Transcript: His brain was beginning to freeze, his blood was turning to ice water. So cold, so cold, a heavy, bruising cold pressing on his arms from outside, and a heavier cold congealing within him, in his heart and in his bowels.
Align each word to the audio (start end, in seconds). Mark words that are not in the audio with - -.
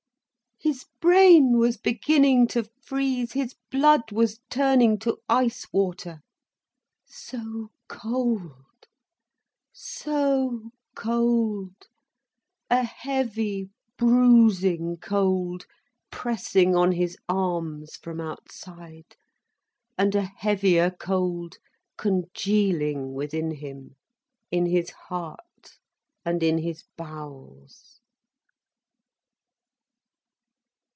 His 0.63 0.85
brain 0.99 1.57
was 1.57 1.75
beginning 1.77 2.45
to 2.49 2.69
freeze, 2.83 3.33
his 3.33 3.55
blood 3.71 4.11
was 4.11 4.39
turning 4.51 4.99
to 4.99 5.17
ice 5.27 5.65
water. 5.73 6.21
So 7.03 7.71
cold, 7.87 8.85
so 9.73 10.69
cold, 10.95 11.73
a 12.69 12.83
heavy, 12.83 13.71
bruising 13.97 14.97
cold 14.97 15.65
pressing 16.11 16.75
on 16.75 16.91
his 16.91 17.17
arms 17.27 17.95
from 17.95 18.21
outside, 18.21 19.15
and 19.97 20.13
a 20.13 20.25
heavier 20.37 20.91
cold 20.91 21.55
congealing 21.97 23.13
within 23.15 23.49
him, 23.49 23.95
in 24.51 24.67
his 24.67 24.91
heart 24.91 25.79
and 26.23 26.43
in 26.43 26.59
his 26.59 26.83
bowels. 26.97 27.97